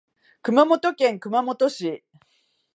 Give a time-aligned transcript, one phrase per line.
[0.41, 2.03] 熊本県熊本市